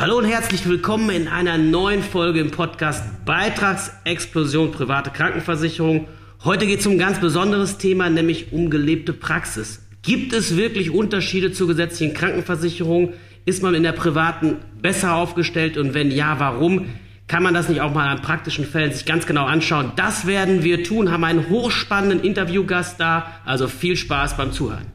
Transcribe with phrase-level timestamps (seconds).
[0.00, 6.08] Hallo und herzlich willkommen in einer neuen Folge im Podcast Beitragsexplosion private Krankenversicherung.
[6.42, 9.86] Heute geht es um ein ganz besonderes Thema, nämlich um gelebte Praxis.
[10.00, 13.12] Gibt es wirklich Unterschiede zur gesetzlichen Krankenversicherung?
[13.44, 16.86] Ist man in der privaten besser aufgestellt und wenn ja, warum?
[17.28, 19.92] Kann man das nicht auch mal an praktischen Fällen sich ganz genau anschauen?
[19.96, 24.86] Das werden wir tun, haben einen hochspannenden Interviewgast da, also viel Spaß beim Zuhören.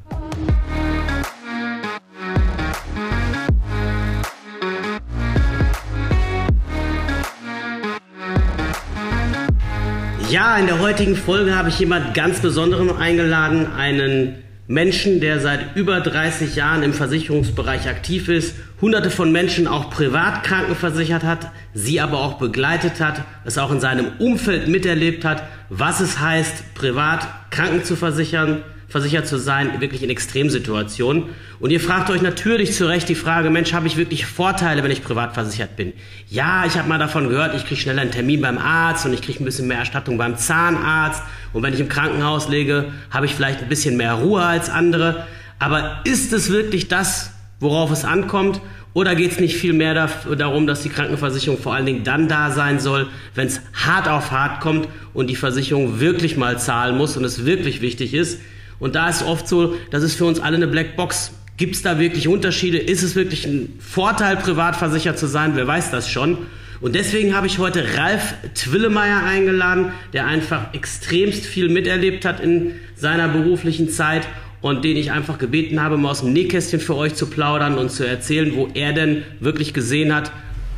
[10.35, 15.77] Ja, in der heutigen Folge habe ich jemand ganz Besonderen eingeladen, einen Menschen, der seit
[15.77, 22.01] über 30 Jahren im Versicherungsbereich aktiv ist, hunderte von Menschen auch privat krankenversichert hat, sie
[22.01, 27.25] aber auch begleitet hat, es auch in seinem Umfeld miterlebt hat, was es heißt, privat
[27.49, 31.23] Kranken zu versichern, versichert zu sein, wirklich in Extremsituationen.
[31.59, 34.91] Und ihr fragt euch natürlich zu Recht die Frage, Mensch, habe ich wirklich Vorteile, wenn
[34.91, 35.93] ich privat versichert bin?
[36.29, 39.21] Ja, ich habe mal davon gehört, ich kriege schneller einen Termin beim Arzt und ich
[39.21, 41.23] kriege ein bisschen mehr Erstattung beim Zahnarzt.
[41.53, 45.25] Und wenn ich im Krankenhaus lege, habe ich vielleicht ein bisschen mehr Ruhe als andere.
[45.59, 48.61] Aber ist es wirklich das, worauf es ankommt?
[48.93, 52.49] Oder geht es nicht viel mehr darum, dass die Krankenversicherung vor allen Dingen dann da
[52.51, 57.17] sein soll, wenn es hart auf hart kommt und die Versicherung wirklich mal zahlen muss
[57.17, 58.39] und es wirklich wichtig ist?
[58.79, 61.31] Und da ist oft so, das ist für uns alle eine Blackbox.
[61.57, 62.77] Gibt es da wirklich Unterschiede?
[62.77, 65.51] Ist es wirklich ein Vorteil, privat versichert zu sein?
[65.55, 66.37] Wer weiß das schon?
[66.81, 72.73] Und deswegen habe ich heute Ralf Twillemeyer eingeladen, der einfach extremst viel miterlebt hat in
[72.95, 74.27] seiner beruflichen Zeit
[74.61, 77.91] und den ich einfach gebeten habe, mal aus dem Nähkästchen für euch zu plaudern und
[77.91, 80.31] zu erzählen, wo er denn wirklich gesehen hat,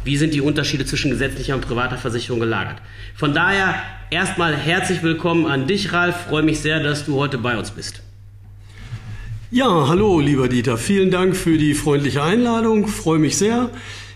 [0.08, 2.77] wie sind die Unterschiede zwischen gesetzlicher und privater Versicherung gelagert.
[3.13, 3.75] Von daher
[4.09, 6.27] erstmal herzlich willkommen an dich, Ralf.
[6.30, 8.02] Freue mich sehr, dass du heute bei uns bist.
[9.52, 10.78] Ja, hallo, lieber Dieter.
[10.78, 12.88] Vielen Dank für die freundliche Einladung.
[12.88, 13.69] Freue mich sehr.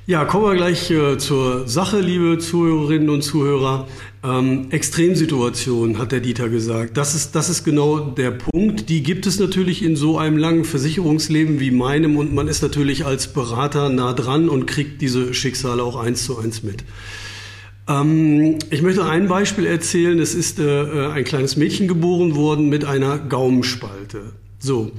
[0.07, 3.87] Ja, kommen wir gleich äh, zur Sache, liebe Zuhörerinnen und Zuhörer.
[4.23, 6.95] Ähm, Extremsituation, hat der Dieter gesagt.
[6.95, 8.87] Das ist, das ist genau der Punkt.
[8.89, 13.03] Die gibt es natürlich in so einem langen Versicherungsleben wie meinem und man ist natürlich
[13.03, 16.83] als Berater nah dran und kriegt diese Schicksale auch eins zu eins mit.
[17.87, 20.19] Ähm, ich möchte ein Beispiel erzählen.
[20.19, 24.33] Es ist äh, äh ein kleines Mädchen geboren worden mit einer Gaumenspalte.
[24.59, 24.91] So.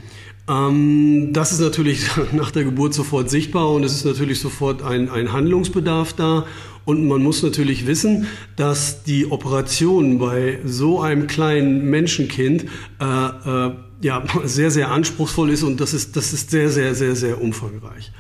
[0.49, 5.09] Ähm, das ist natürlich nach der Geburt sofort sichtbar und es ist natürlich sofort ein,
[5.09, 6.47] ein Handlungsbedarf da.
[6.85, 8.27] Und man muss natürlich wissen,
[8.57, 12.65] dass die Operation bei so einem kleinen Menschenkind
[13.01, 17.15] äh, äh, ja, sehr, sehr anspruchsvoll ist und das ist, das ist sehr, sehr, sehr,
[17.17, 18.13] sehr umfangreich.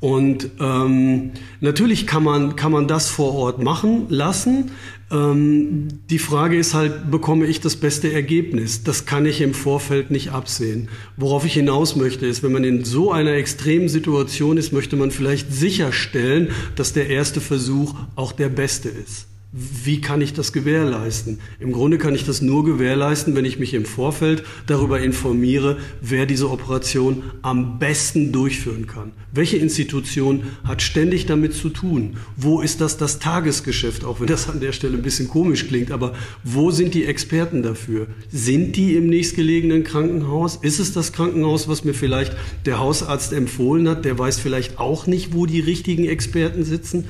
[0.00, 4.72] Und ähm, natürlich kann man, kann man das vor Ort machen lassen.
[5.10, 8.82] Ähm, die Frage ist halt, bekomme ich das beste Ergebnis?
[8.82, 10.88] Das kann ich im Vorfeld nicht absehen.
[11.16, 15.10] Worauf ich hinaus möchte, ist, wenn man in so einer extremen Situation ist, möchte man
[15.10, 19.26] vielleicht sicherstellen, dass der erste Versuch auch der beste ist.
[19.58, 21.38] Wie kann ich das gewährleisten?
[21.60, 26.26] Im Grunde kann ich das nur gewährleisten, wenn ich mich im Vorfeld darüber informiere, wer
[26.26, 29.12] diese Operation am besten durchführen kann.
[29.32, 32.18] Welche Institution hat ständig damit zu tun?
[32.36, 34.04] Wo ist das das Tagesgeschäft?
[34.04, 36.12] Auch wenn das an der Stelle ein bisschen komisch klingt, aber
[36.44, 38.08] wo sind die Experten dafür?
[38.30, 40.56] Sind die im nächstgelegenen Krankenhaus?
[40.56, 42.36] Ist es das Krankenhaus, was mir vielleicht
[42.66, 44.04] der Hausarzt empfohlen hat?
[44.04, 47.06] Der weiß vielleicht auch nicht, wo die richtigen Experten sitzen.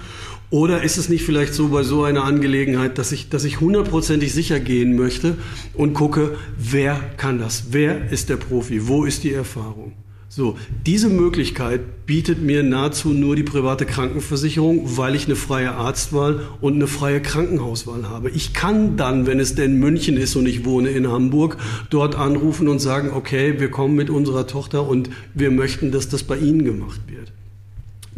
[0.51, 4.33] Oder ist es nicht vielleicht so bei so einer Angelegenheit, dass ich, dass ich hundertprozentig
[4.33, 5.37] sicher gehen möchte
[5.75, 7.67] und gucke, wer kann das?
[7.71, 8.87] Wer ist der Profi?
[8.87, 9.93] Wo ist die Erfahrung?
[10.29, 16.43] So, diese Möglichkeit bietet mir nahezu nur die private Krankenversicherung, weil ich eine freie Arztwahl
[16.61, 18.31] und eine freie Krankenhauswahl habe.
[18.31, 21.57] Ich kann dann, wenn es denn München ist und ich wohne in Hamburg,
[21.91, 26.23] dort anrufen und sagen, okay, wir kommen mit unserer Tochter und wir möchten, dass das
[26.23, 27.33] bei Ihnen gemacht wird.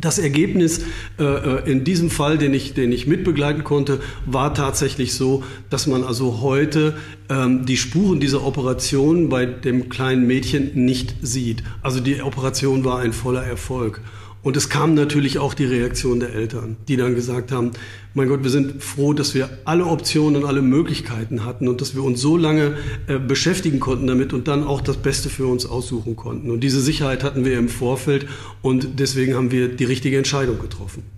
[0.00, 0.82] Das Ergebnis
[1.18, 5.88] äh, äh, in diesem Fall, den ich, den ich mitbegleiten konnte, war tatsächlich so, dass
[5.88, 6.96] man also heute
[7.28, 11.64] ähm, die Spuren dieser Operation bei dem kleinen Mädchen nicht sieht.
[11.82, 14.00] Also die Operation war ein voller Erfolg.
[14.42, 17.72] Und es kam natürlich auch die Reaktion der Eltern, die dann gesagt haben,
[18.14, 21.94] mein Gott, wir sind froh, dass wir alle Optionen und alle Möglichkeiten hatten und dass
[21.94, 22.76] wir uns so lange
[23.08, 26.50] äh, beschäftigen konnten damit und dann auch das Beste für uns aussuchen konnten.
[26.50, 28.26] Und diese Sicherheit hatten wir im Vorfeld
[28.62, 31.17] und deswegen haben wir die richtige Entscheidung getroffen.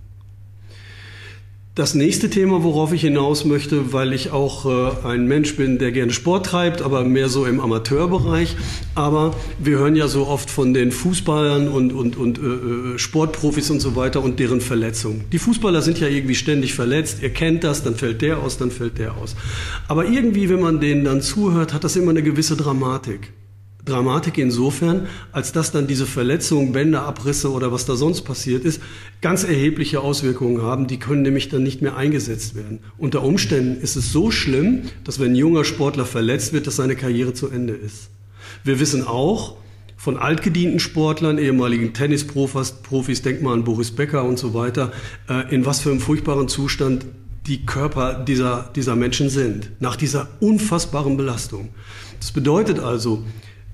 [1.73, 5.93] Das nächste Thema, worauf ich hinaus möchte, weil ich auch äh, ein Mensch bin, der
[5.93, 8.57] gerne Sport treibt, aber mehr so im Amateurbereich.
[8.93, 13.69] Aber wir hören ja so oft von den Fußballern und, und, und äh, äh, Sportprofis
[13.69, 15.23] und so weiter und deren Verletzungen.
[15.31, 17.19] Die Fußballer sind ja irgendwie ständig verletzt.
[17.21, 19.37] Ihr kennt das, dann fällt der aus, dann fällt der aus.
[19.87, 23.31] Aber irgendwie, wenn man denen dann zuhört, hat das immer eine gewisse Dramatik.
[23.91, 28.81] Dramatik insofern, als dass dann diese Verletzungen, Bänderabrisse oder was da sonst passiert ist,
[29.21, 30.87] ganz erhebliche Auswirkungen haben.
[30.87, 32.79] Die können nämlich dann nicht mehr eingesetzt werden.
[32.97, 36.95] Unter Umständen ist es so schlimm, dass wenn ein junger Sportler verletzt wird, dass seine
[36.95, 38.09] Karriere zu Ende ist.
[38.63, 39.57] Wir wissen auch,
[39.97, 44.91] von altgedienten Sportlern, ehemaligen Tennisprofis, Profis, denk mal an Boris Becker und so weiter,
[45.29, 47.05] äh, in was für einem furchtbaren Zustand
[47.45, 51.69] die Körper dieser, dieser Menschen sind, nach dieser unfassbaren Belastung.
[52.19, 53.23] Das bedeutet also,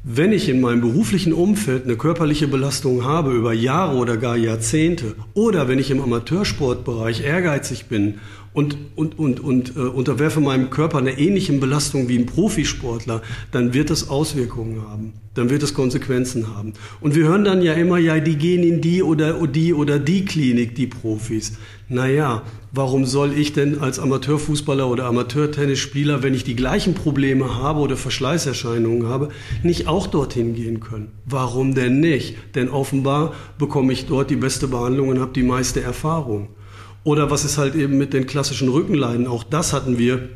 [0.10, 5.16] wenn ich in meinem beruflichen Umfeld eine körperliche Belastung habe über Jahre oder gar Jahrzehnte
[5.34, 8.22] oder wenn ich im Amateursportbereich ehrgeizig bin
[8.54, 13.22] und, und, und, und äh, unterwerfe meinem Körper einer ähnlichen Belastung wie ein Profisportler,
[13.52, 15.14] dann wird es Auswirkungen haben.
[15.36, 16.74] Dann wird es Konsequenzen haben.
[17.00, 20.26] Und wir hören dann ja immer, ja, die gehen in die oder die oder die
[20.26, 21.54] Klinik, die Profis.
[21.90, 22.42] Naja,
[22.72, 27.96] warum soll ich denn als Amateurfußballer oder Amateurtennisspieler, wenn ich die gleichen Probleme habe oder
[27.96, 29.30] Verschleißerscheinungen habe,
[29.62, 31.12] nicht auch dorthin gehen können?
[31.26, 32.36] Warum denn nicht?
[32.56, 36.50] Denn offenbar bekomme ich dort die beste Behandlung und habe die meiste Erfahrung.
[37.08, 39.28] Oder was ist halt eben mit den klassischen Rückenleiden?
[39.28, 40.28] Auch das hatten wir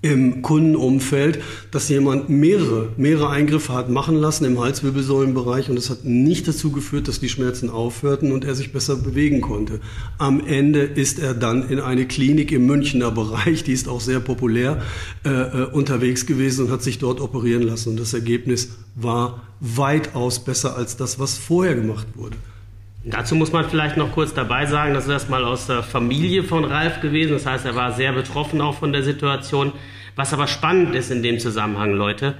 [0.00, 1.38] im Kundenumfeld,
[1.70, 6.72] dass jemand mehrere, mehrere Eingriffe hat machen lassen im Halswirbelsäulenbereich und es hat nicht dazu
[6.72, 9.80] geführt, dass die Schmerzen aufhörten und er sich besser bewegen konnte.
[10.16, 14.20] Am Ende ist er dann in eine Klinik im Münchner Bereich, die ist auch sehr
[14.20, 14.80] populär,
[15.26, 17.90] äh, äh unterwegs gewesen und hat sich dort operieren lassen.
[17.90, 22.38] Und das Ergebnis war weitaus besser als das, was vorher gemacht wurde.
[23.04, 26.64] Dazu muss man vielleicht noch kurz dabei sagen, das ist erstmal aus der Familie von
[26.64, 27.32] Ralf gewesen.
[27.32, 29.72] Das heißt, er war sehr betroffen auch von der Situation.
[30.16, 32.34] Was aber spannend ist in dem Zusammenhang, Leute,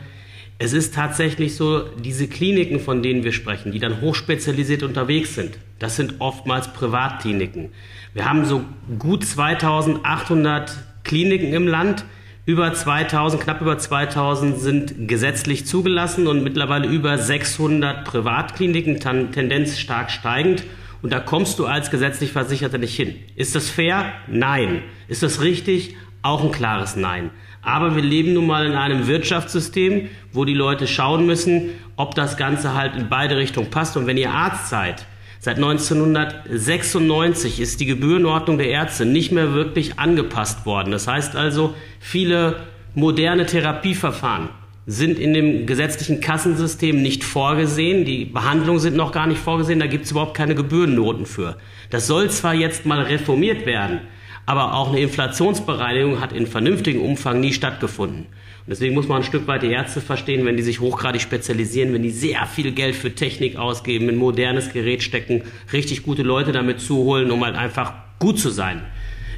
[0.58, 5.56] es ist tatsächlich so, diese Kliniken, von denen wir sprechen, die dann hochspezialisiert unterwegs sind,
[5.78, 7.70] das sind oftmals Privatkliniken.
[8.12, 8.64] Wir haben so
[8.98, 12.04] gut 2800 Kliniken im Land.
[12.48, 20.10] Über 2000, knapp über 2000 sind gesetzlich zugelassen und mittlerweile über 600 Privatkliniken, Tendenz stark
[20.10, 20.64] steigend.
[21.02, 23.16] Und da kommst du als gesetzlich Versicherter nicht hin.
[23.36, 24.14] Ist das fair?
[24.28, 24.82] Nein.
[25.08, 25.96] Ist das richtig?
[26.22, 27.28] Auch ein klares Nein.
[27.60, 32.38] Aber wir leben nun mal in einem Wirtschaftssystem, wo die Leute schauen müssen, ob das
[32.38, 33.94] Ganze halt in beide Richtungen passt.
[33.98, 35.04] Und wenn ihr Arzt seid,
[35.40, 40.90] Seit 1996 ist die Gebührenordnung der Ärzte nicht mehr wirklich angepasst worden.
[40.90, 42.56] Das heißt also, viele
[42.94, 44.48] moderne Therapieverfahren
[44.86, 48.04] sind in dem gesetzlichen Kassensystem nicht vorgesehen.
[48.04, 49.78] Die Behandlungen sind noch gar nicht vorgesehen.
[49.78, 51.56] Da gibt es überhaupt keine Gebührennoten für.
[51.90, 54.00] Das soll zwar jetzt mal reformiert werden,
[54.46, 58.26] aber auch eine Inflationsbereinigung hat in vernünftigem Umfang nie stattgefunden.
[58.68, 62.02] Deswegen muss man ein Stück weit die Ärzte verstehen, wenn die sich hochgradig spezialisieren, wenn
[62.02, 65.42] die sehr viel Geld für Technik ausgeben, in modernes Gerät stecken,
[65.72, 68.82] richtig gute Leute damit zuholen, um halt einfach gut zu sein.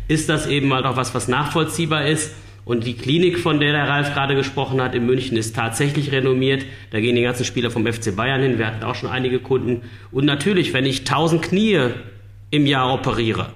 [0.09, 2.35] Ist das eben halt auch was, was nachvollziehbar ist?
[2.65, 6.67] Und die Klinik, von der der Ralf gerade gesprochen hat, in München, ist tatsächlich renommiert.
[6.91, 8.59] Da gehen die ganzen Spieler vom FC Bayern hin.
[8.59, 9.83] Wir hatten auch schon einige Kunden.
[10.11, 11.79] Und natürlich, wenn ich 1000 Knie
[12.51, 13.53] im Jahr operiere,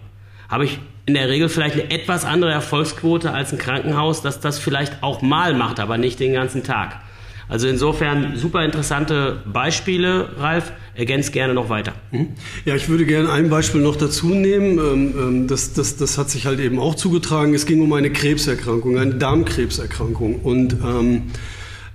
[0.48, 4.58] habe ich in der Regel vielleicht eine etwas andere Erfolgsquote als ein Krankenhaus, das das
[4.58, 7.00] vielleicht auch mal macht, aber nicht den ganzen Tag.
[7.48, 10.72] Also insofern super interessante Beispiele, Ralf.
[10.96, 11.92] Ergänzt gerne noch weiter.
[12.12, 12.28] Mhm.
[12.64, 14.78] Ja, ich würde gerne ein Beispiel noch dazu nehmen.
[14.78, 17.52] Ähm, ähm, das, das, das hat sich halt eben auch zugetragen.
[17.52, 20.36] Es ging um eine Krebserkrankung, eine Darmkrebserkrankung.
[20.36, 21.22] Und ähm,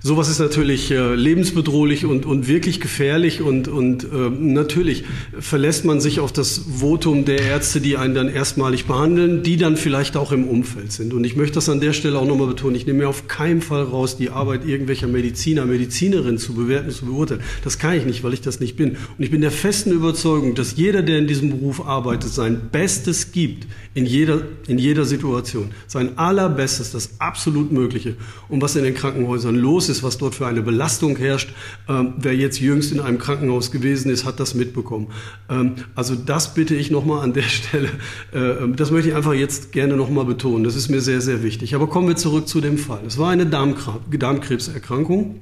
[0.02, 5.04] Sowas ist natürlich äh, lebensbedrohlich und, und wirklich gefährlich und, und äh, natürlich
[5.38, 9.76] verlässt man sich auf das Votum der Ärzte, die einen dann erstmalig behandeln, die dann
[9.76, 11.12] vielleicht auch im Umfeld sind.
[11.12, 12.76] Und ich möchte das an der Stelle auch nochmal betonen.
[12.76, 17.04] Ich nehme mir auf keinen Fall raus, die Arbeit irgendwelcher Mediziner, Medizinerinnen zu bewerten, zu
[17.04, 17.42] beurteilen.
[17.62, 18.92] Das kann ich nicht, weil ich das nicht bin.
[18.92, 23.32] Und ich bin der festen Überzeugung, dass jeder, der in diesem Beruf arbeitet, sein Bestes
[23.32, 25.72] gibt in jeder, in jeder Situation.
[25.88, 28.14] Sein allerbestes, das absolut Mögliche.
[28.48, 31.50] Und was in den Krankenhäusern los ist, was dort für eine Belastung herrscht,
[31.88, 35.08] ähm, wer jetzt jüngst in einem Krankenhaus gewesen ist, hat das mitbekommen.
[35.48, 37.88] Ähm, also das bitte ich nochmal an der Stelle.
[38.32, 40.64] Äh, das möchte ich einfach jetzt gerne nochmal betonen.
[40.64, 41.74] Das ist mir sehr, sehr wichtig.
[41.74, 43.00] Aber kommen wir zurück zu dem Fall.
[43.06, 45.40] Es war eine Darmkrebserkrankung.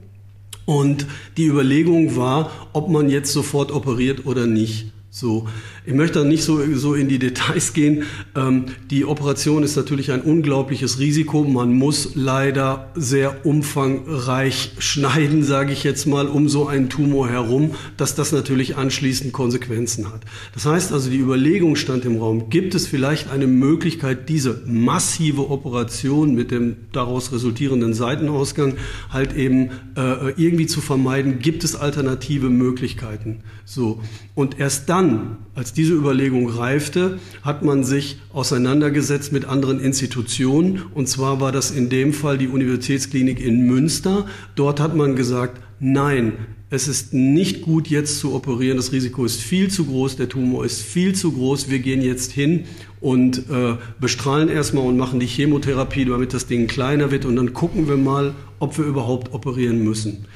[0.65, 1.07] Und
[1.39, 4.93] die Überlegung war, ob man jetzt sofort operiert oder nicht.
[5.11, 5.49] So,
[5.89, 8.03] ich möchte da nicht so, so in die Details gehen.
[8.37, 11.45] Ähm, die Operation ist natürlich ein unglaubliches Risiko.
[11.45, 17.71] Man muss leider sehr umfangreich schneiden, sage ich jetzt mal, um so einen Tumor herum,
[17.97, 20.21] dass das natürlich anschließend Konsequenzen hat.
[20.53, 25.49] Das heißt also, die Überlegung stand im Raum, gibt es vielleicht eine Möglichkeit, diese massive
[25.49, 28.75] Operation mit dem daraus resultierenden Seitenausgang
[29.09, 31.39] halt eben äh, irgendwie zu vermeiden?
[31.39, 33.39] Gibt es alternative Möglichkeiten?
[33.65, 34.01] So.
[34.35, 40.83] Und erst dann, als diese Überlegung reifte, hat man sich auseinandergesetzt mit anderen Institutionen.
[40.95, 44.27] Und zwar war das in dem Fall die Universitätsklinik in Münster.
[44.55, 46.35] Dort hat man gesagt, nein,
[46.71, 50.65] es ist nicht gut jetzt zu operieren, das Risiko ist viel zu groß, der Tumor
[50.65, 52.65] ist viel zu groß, wir gehen jetzt hin
[53.01, 57.53] und äh, bestrahlen erstmal und machen die Chemotherapie, damit das Ding kleiner wird und dann
[57.53, 60.27] gucken wir mal, ob wir überhaupt operieren müssen.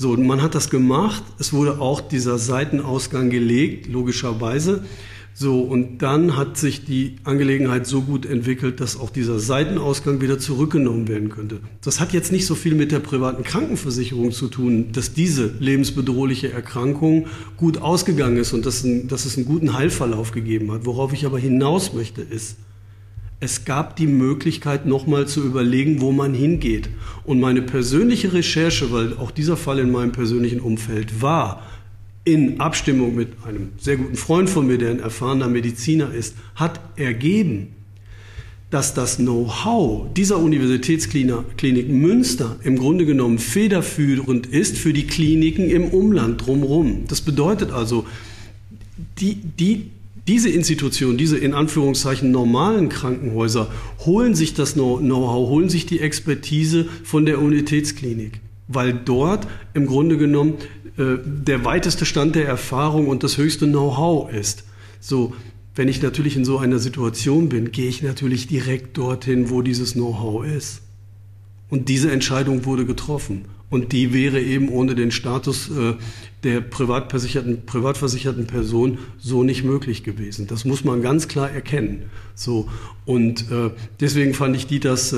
[0.00, 4.84] So, man hat das gemacht, es wurde auch dieser Seitenausgang gelegt, logischerweise.
[5.34, 10.38] So, und dann hat sich die Angelegenheit so gut entwickelt, dass auch dieser Seitenausgang wieder
[10.38, 11.58] zurückgenommen werden könnte.
[11.82, 16.52] Das hat jetzt nicht so viel mit der privaten Krankenversicherung zu tun, dass diese lebensbedrohliche
[16.52, 17.26] Erkrankung
[17.56, 20.86] gut ausgegangen ist und dass, dass es einen guten Heilverlauf gegeben hat.
[20.86, 22.56] Worauf ich aber hinaus möchte, ist,
[23.40, 26.88] es gab die Möglichkeit, nochmal zu überlegen, wo man hingeht.
[27.24, 31.62] Und meine persönliche Recherche, weil auch dieser Fall in meinem persönlichen Umfeld war,
[32.24, 36.80] in Abstimmung mit einem sehr guten Freund von mir, der ein erfahrener Mediziner ist, hat
[36.96, 37.68] ergeben,
[38.70, 45.84] dass das Know-how dieser Universitätsklinik Münster im Grunde genommen federführend ist für die Kliniken im
[45.84, 47.04] Umland drumherum.
[47.08, 48.04] Das bedeutet also,
[49.20, 49.90] die, die,
[50.28, 53.70] diese Institutionen, diese in Anführungszeichen normalen Krankenhäuser
[54.00, 60.18] holen sich das Know-how, holen sich die Expertise von der Universitätsklinik, weil dort im Grunde
[60.18, 60.54] genommen
[60.98, 64.64] äh, der weiteste Stand der Erfahrung und das höchste Know-how ist.
[65.00, 65.32] So,
[65.74, 69.94] wenn ich natürlich in so einer Situation bin, gehe ich natürlich direkt dorthin, wo dieses
[69.94, 70.82] Know-how ist.
[71.70, 73.46] Und diese Entscheidung wurde getroffen.
[73.70, 75.94] Und die wäre eben ohne den Status äh,
[76.42, 80.46] der privatversicherten, privatversicherten Person so nicht möglich gewesen.
[80.46, 82.04] Das muss man ganz klar erkennen.
[82.34, 82.68] So.
[83.04, 83.70] Und äh,
[84.00, 85.14] deswegen fand ich die das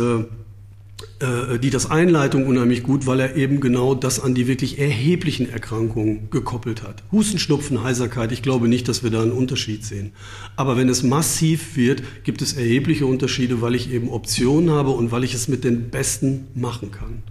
[1.63, 6.31] die das Einleitung unheimlich gut, weil er eben genau das an die wirklich erheblichen Erkrankungen
[6.31, 7.03] gekoppelt hat.
[7.13, 10.13] Husten, Schnupfen, Heiserkeit, ich glaube nicht, dass wir da einen Unterschied sehen.
[10.57, 15.13] Aber wenn es massiv wird, gibt es erhebliche Unterschiede, weil ich eben Optionen habe und
[15.13, 17.23] weil ich es mit den Besten machen kann.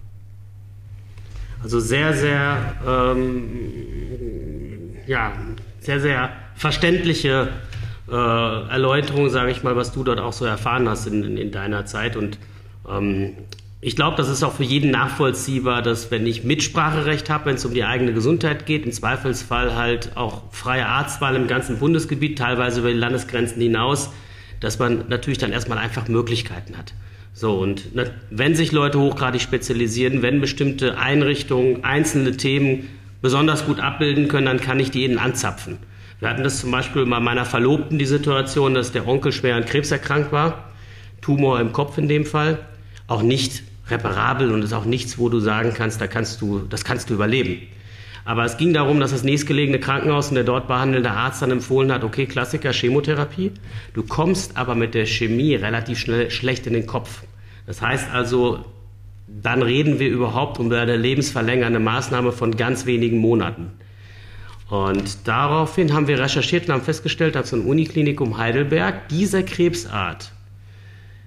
[1.62, 3.50] Also sehr, sehr, ähm,
[5.08, 5.34] ja,
[5.80, 7.50] sehr, sehr verständliche
[8.10, 11.52] äh, Erläuterung, sage ich mal, was du dort auch so erfahren hast in, in, in
[11.52, 12.16] deiner Zeit.
[12.16, 12.38] Und
[12.90, 13.34] ähm,
[13.82, 17.66] ich glaube, das ist auch für jeden nachvollziehbar, dass wenn ich Mitspracherecht habe, wenn es
[17.66, 22.82] um die eigene Gesundheit geht, im Zweifelsfall halt auch freie Arztwahl im ganzen Bundesgebiet, teilweise
[22.82, 24.12] über die Landesgrenzen hinaus,
[24.60, 26.94] dass man natürlich dann erstmal einfach Möglichkeiten hat.
[27.40, 27.84] So, und
[28.32, 32.90] wenn sich Leute hochgradig spezialisieren, wenn bestimmte Einrichtungen einzelne Themen
[33.22, 35.78] besonders gut abbilden können, dann kann ich die ihnen anzapfen.
[36.20, 39.64] Wir hatten das zum Beispiel bei meiner Verlobten die Situation, dass der Onkel schwer an
[39.64, 40.70] Krebs erkrankt war,
[41.22, 42.60] Tumor im Kopf in dem Fall,
[43.08, 46.84] auch nicht reparabel und ist auch nichts, wo du sagen kannst, da kannst du, das
[46.84, 47.62] kannst du überleben.
[48.30, 51.92] Aber es ging darum, dass das nächstgelegene Krankenhaus und der dort behandelnde Arzt dann empfohlen
[51.92, 53.54] hat, okay, Klassiker, Chemotherapie.
[53.96, 57.24] Du kommst aber mit der Chemie relativ schnell schlecht in den Kopf.
[57.66, 58.64] Das heißt also,
[59.28, 63.72] dann reden wir überhaupt um eine lebensverlängernde Maßnahme von ganz wenigen Monaten.
[64.70, 70.34] Und daraufhin haben wir recherchiert und haben festgestellt, dass ein Uniklinikum Heidelberg dieser Krebsart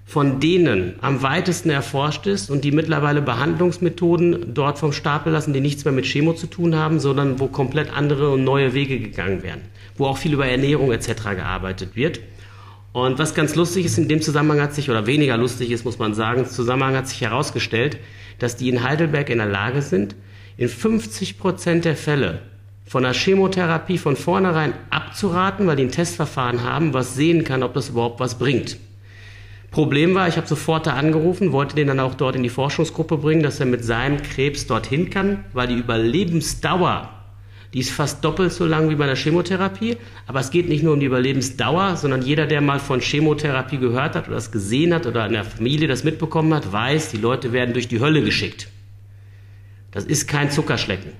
[0.05, 5.61] von denen am weitesten erforscht ist und die mittlerweile Behandlungsmethoden dort vom Stapel lassen, die
[5.61, 9.43] nichts mehr mit Chemo zu tun haben, sondern wo komplett andere und neue Wege gegangen
[9.43, 9.61] werden,
[9.97, 11.23] wo auch viel über Ernährung etc.
[11.35, 12.19] gearbeitet wird.
[12.91, 15.97] Und was ganz lustig ist, in dem Zusammenhang hat sich, oder weniger lustig ist, muss
[15.97, 17.97] man sagen, im Zusammenhang hat sich herausgestellt,
[18.37, 20.15] dass die in Heidelberg in der Lage sind,
[20.57, 22.43] in 50 Prozent der Fälle
[22.85, 27.73] von der Chemotherapie von vornherein abzuraten, weil die ein Testverfahren haben, was sehen kann, ob
[27.73, 28.77] das überhaupt was bringt.
[29.73, 33.17] Problem war, ich habe sofort da angerufen, wollte den dann auch dort in die Forschungsgruppe
[33.17, 37.09] bringen, dass er mit seinem Krebs dorthin kann, weil die Überlebensdauer,
[37.73, 39.97] die ist fast doppelt so lang wie bei der Chemotherapie.
[40.27, 44.15] Aber es geht nicht nur um die Überlebensdauer, sondern jeder, der mal von Chemotherapie gehört
[44.15, 47.51] hat oder das gesehen hat oder in der Familie das mitbekommen hat, weiß, die Leute
[47.51, 48.67] werden durch die Hölle geschickt.
[49.89, 51.13] Das ist kein Zuckerschlecken.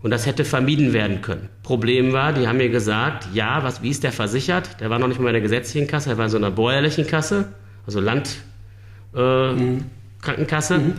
[0.00, 1.50] Und das hätte vermieden werden können.
[1.62, 4.80] Problem war, die haben mir gesagt, ja, was, wie ist der versichert?
[4.80, 7.06] Der war noch nicht mal in der gesetzlichen Kasse, er war in so einer bäuerlichen
[7.06, 7.52] Kasse
[7.86, 10.94] also Landkrankenkasse äh, mhm.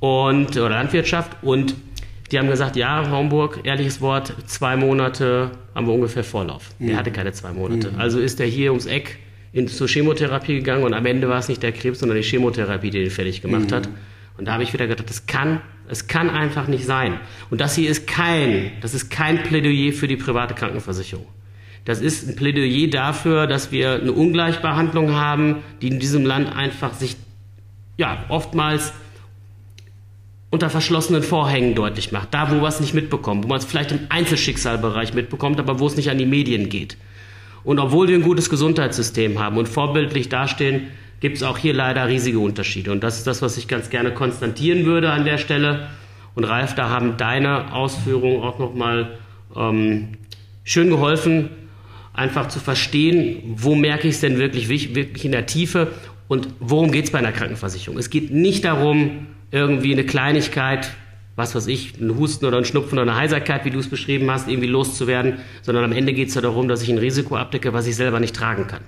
[0.00, 1.74] und oder Landwirtschaft und
[2.32, 6.70] die haben gesagt, ja, Homburg, ehrliches Wort, zwei Monate haben wir ungefähr Vorlauf.
[6.78, 6.90] Mhm.
[6.90, 7.92] Er hatte keine zwei Monate.
[7.92, 8.00] Mhm.
[8.00, 9.18] Also ist er hier ums Eck
[9.52, 12.90] in, zur Chemotherapie gegangen und am Ende war es nicht der Krebs, sondern die Chemotherapie,
[12.90, 13.74] die den fertig gemacht mhm.
[13.74, 13.88] hat.
[14.36, 17.20] Und da habe ich wieder gedacht, das kann, es kann einfach nicht sein.
[17.50, 21.26] Und das hier ist kein, das ist kein Plädoyer für die private Krankenversicherung.
[21.84, 26.94] Das ist ein Plädoyer dafür, dass wir eine Ungleichbehandlung haben, die in diesem Land einfach
[26.94, 27.16] sich
[27.96, 28.92] ja, oftmals
[30.50, 32.32] unter verschlossenen Vorhängen deutlich macht.
[32.32, 35.86] Da, wo wir es nicht mitbekommen, wo man es vielleicht im Einzelschicksalbereich mitbekommt, aber wo
[35.86, 36.96] es nicht an die Medien geht.
[37.64, 40.88] Und obwohl wir ein gutes Gesundheitssystem haben und vorbildlich dastehen,
[41.20, 42.92] gibt es auch hier leider riesige Unterschiede.
[42.92, 45.88] Und das ist das, was ich ganz gerne konstatieren würde an der Stelle.
[46.34, 49.18] Und Ralf, da haben deine Ausführungen auch nochmal
[49.56, 50.08] ähm,
[50.62, 51.48] schön geholfen,
[52.14, 55.92] einfach zu verstehen, wo merke ich es denn wirklich, wirklich in der Tiefe
[56.28, 57.98] und worum geht es bei einer Krankenversicherung.
[57.98, 60.90] Es geht nicht darum, irgendwie eine Kleinigkeit,
[61.36, 64.30] was weiß ich, ein Husten oder ein Schnupfen oder eine Heiserkeit, wie du es beschrieben
[64.30, 67.72] hast, irgendwie loszuwerden, sondern am Ende geht es ja darum, dass ich ein Risiko abdecke,
[67.72, 68.82] was ich selber nicht tragen kann.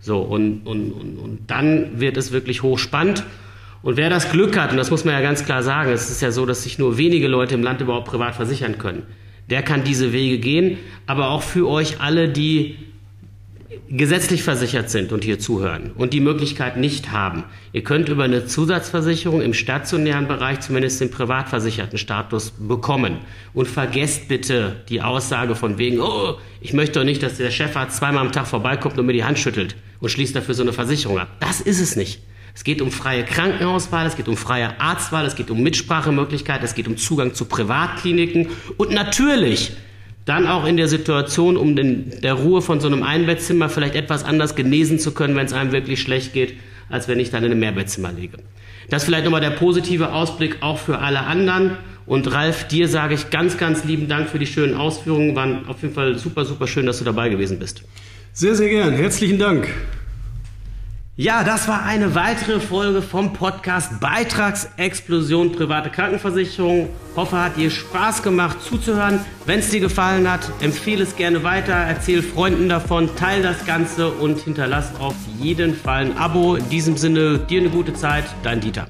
[0.00, 3.24] So, und, und, und, und dann wird es wirklich hochspannend.
[3.82, 6.20] Und wer das Glück hat, und das muss man ja ganz klar sagen, es ist
[6.20, 9.04] ja so, dass sich nur wenige Leute im Land überhaupt privat versichern können,
[9.50, 10.78] der kann diese Wege gehen.
[11.06, 12.76] Aber auch für euch alle, die
[13.88, 17.44] gesetzlich versichert sind und hier zuhören und die Möglichkeit nicht haben.
[17.72, 23.18] Ihr könnt über eine Zusatzversicherung im stationären Bereich zumindest den privatversicherten Status bekommen.
[23.52, 27.96] Und vergesst bitte die Aussage von wegen, oh, ich möchte doch nicht, dass der Chefarzt
[27.96, 31.18] zweimal am Tag vorbeikommt und mir die Hand schüttelt und schließt dafür so eine Versicherung
[31.18, 31.28] ab.
[31.40, 32.20] Das ist es nicht.
[32.54, 36.74] Es geht um freie Krankenhauswahl, es geht um freie Arztwahl, es geht um Mitsprachemöglichkeit, es
[36.74, 39.72] geht um Zugang zu Privatkliniken und natürlich
[40.24, 44.24] dann auch in der Situation, um in der Ruhe von so einem Einbettzimmer vielleicht etwas
[44.24, 46.54] anders genesen zu können, wenn es einem wirklich schlecht geht,
[46.88, 48.38] als wenn ich dann in einem Mehrbettzimmer liege.
[48.90, 51.76] Das vielleicht nochmal der positive Ausblick auch für alle anderen.
[52.06, 55.36] Und Ralf, dir sage ich ganz, ganz lieben Dank für die schönen Ausführungen.
[55.36, 57.84] Waren auf jeden Fall super, super schön, dass du dabei gewesen bist.
[58.32, 58.94] Sehr, sehr gern.
[58.94, 59.68] Herzlichen Dank.
[61.22, 66.88] Ja, das war eine weitere Folge vom Podcast Beitragsexplosion private Krankenversicherung.
[67.14, 69.20] Hoffe, hat dir Spaß gemacht zuzuhören.
[69.44, 74.08] Wenn es dir gefallen hat, empfehle es gerne weiter, erzähl Freunden davon, teile das Ganze
[74.08, 76.54] und hinterlass auf jeden Fall ein Abo.
[76.54, 78.86] In diesem Sinne, dir eine gute Zeit, dein Dieter.